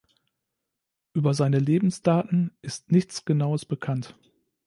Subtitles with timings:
[1.13, 4.15] Über seine Lebensdaten ist nichts Genaues bekannt.